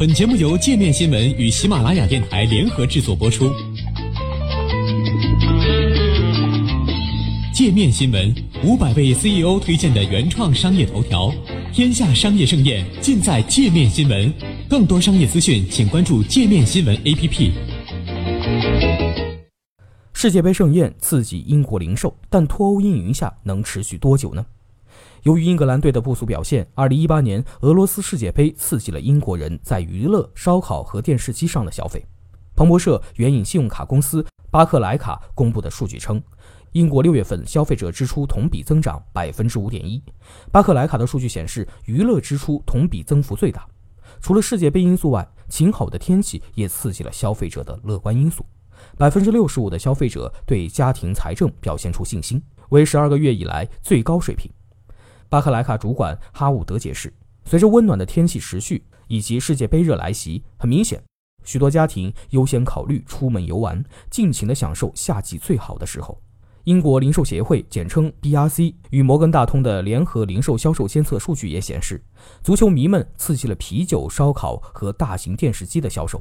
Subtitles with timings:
[0.00, 3.52] 本节目由界面新闻与喜马拉雅电台联合制作播出。
[7.52, 8.34] 界面新闻
[8.64, 11.30] 五百位 CEO 推荐的原创商业头条，
[11.70, 14.32] 天下商业盛宴尽在界面新闻。
[14.70, 17.50] 更多商业资讯，请关注界面新闻 APP。
[20.14, 24.46] 世界杯盛宴刺激英国零售，但脱欧阴云下能持续多久呢？
[25.22, 32.04] 由于英格兰队的不俗表现，2018年俄罗斯世界杯刺激了英国人在娱乐、烧烤和电视机上的消费。
[32.56, 36.22] 彭博社援引信用卡公司巴克莱卡公布的数据称，
[36.72, 40.02] 英国六月份消费者支出同比增长百分之五点一。
[40.50, 43.66] 巴克莱卡的数据显示，娱乐支出同比增幅最大。
[44.20, 48.44] 除了世界杯因素外，晴好的天气也刺激了消费者的乐观因素。
[48.96, 54.50] 百分之六十五的消费者对家庭财政表现出信心，为十二个月以来最高水平。
[55.30, 61.00] 巴克莱卡主管哈伍德解释，随着温暖的天气持续以及世界杯热来袭，很明显，
[61.44, 66.20] 许多家庭优先考虑出门游玩，尽情地享受夏季最好的时候。
[66.64, 72.02] 英国零售协会（简称 BRC） 与摩根大通的联合零售销售监测数据也显示，
[72.42, 76.20] 足球迷们刺激了啤酒、烧烤和大型电视机的销售。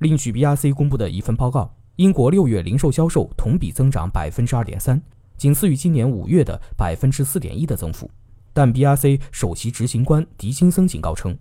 [0.00, 5.00] 另据 BRC 公布的一份报告，英国六月零售销售同比增长百分之二点三，
[5.38, 8.08] 仅次于今年五月的百分之四点一的增幅。
[8.52, 11.36] 但 BRC 首席执行官迪金森警告称，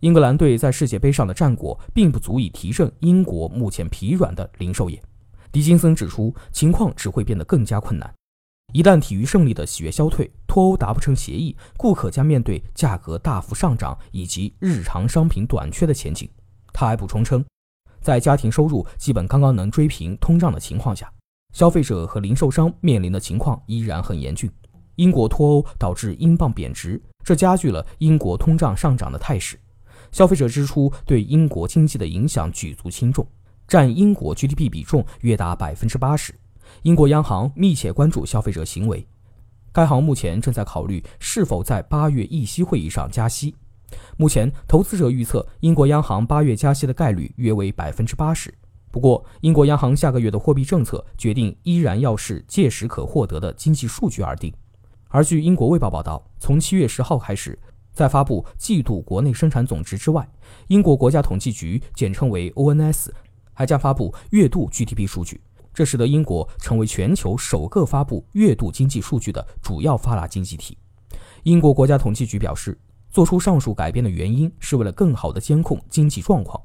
[0.00, 5.02] 英格兰队在世界杯上的战果并不足以提振英国目前疲软的零售业。
[5.50, 8.12] 迪金森指出，情况只会变得更加困难。
[8.74, 16.28] 一旦体育胜利的喜悦消退，脱欧达不成协议，顾客将面对价格大幅上涨以及日常商品短缺的前景。
[16.72, 17.42] 他还补充称，
[18.00, 21.10] 在家庭收入基本刚刚能追平通胀的情况下，
[21.54, 24.50] 消费者和零售商面临的情况依然很严峻。
[24.98, 29.56] 英国脱欧导致英镑贬值，这加剧了英国通胀上涨的态势。
[30.10, 33.24] 消费者支出对英国经济的影响举足轻重，
[33.68, 36.34] 占英国 GDP 比重约达百分之八十。
[36.82, 39.06] 英国央行密切关注消费者行为，
[39.72, 43.54] 该行目前正在考虑是否在八月议息会议上加息。
[44.16, 48.52] 目前，投资者预测英国央行八月加息的概率约为百分之八十。
[48.90, 54.52] 不过，英国央行下个月的货币政策决定依然要视届时可获得的经济数据而定。
[55.08, 57.58] 而据英国卫报报道，从七月十号开始，
[57.92, 60.28] 在发布季度国内生产总值之外，
[60.66, 63.08] 英国国家统计局（简称为 ONS）
[63.54, 65.40] 还将发布月度 GDP 数据，
[65.72, 70.76] 这使得英国成为全球首个发布月度经济数据的主要发达经济体。
[71.44, 72.78] 英国国家统计局表示，
[73.10, 76.62] 做出上述改变的原因是为了更好地监控经济状况，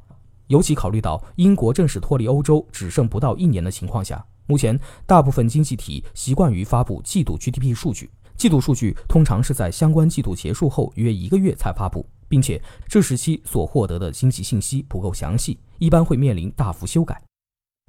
[0.48, 8.10] 尤其考虑到英国正式脱离欧洲只剩不到一年的情况下，目前大部分经济体习惯于发布季度 GDP 数据。
[8.36, 17.22] 季度数据通常是在相关季度结束后约一个月才发布，并且这时期所获得的经济信息不够详细，一般会面临大幅修改。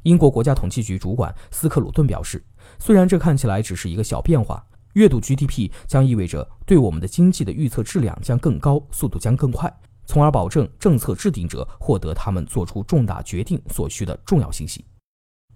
[0.02, 2.44] 英国国家统计局主管斯克鲁顿表示，
[2.78, 14.84] 虽然这看起来只是一个小变化，月度 GDP 将意味着对我们的经济的预测质量将更高，速度将更快，从而保证政策制定者获得他们做出重大决定所需的重要信息。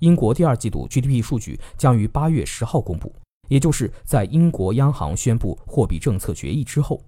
[0.00, 3.12] 英国第二季度 GDP 数据将于八月十号公布。
[3.48, 7.02] 也就是在英国央行宣布货币政策决议之后，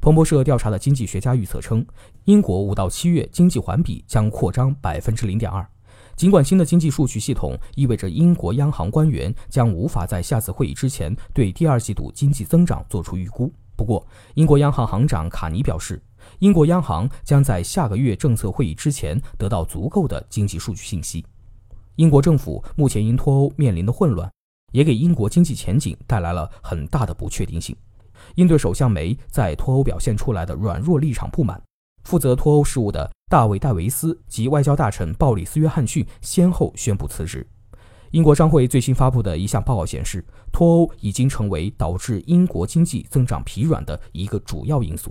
[0.00, 1.86] 彭博社调查的经济学家预测称，
[2.24, 5.64] 英国五到七月经济环比将扩张百分之零点二。
[6.16, 14.04] 尽管新的经济数据系统意味着英国央行官员将无法在下次会议之前对第二季度经济增长做出预估，不过，
[14.34, 16.02] 英国央行行长卡尼表示，
[16.40, 21.24] 英国央行将在下个月政策会议之前得到足够的经济数据信息。
[21.96, 24.30] 英国政府目前因脱欧面临的混乱。
[24.72, 27.74] 也给英国经济前景带来了很大的不确定性。
[28.34, 31.58] 应对首相梅在脱欧表现出来的软弱立场不满，
[32.04, 37.46] 负责脱欧事务的大卫·戴维斯及外交大臣鲍里斯·约翰逊先后宣布辞职。
[38.10, 45.10] 英国商会最新发布的一项报告显示，脱欧已经成为导致英国经济增长疲软的一个主要因素。